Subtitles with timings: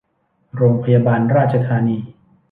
[0.55, 1.97] โรงพยาบาลราชธานี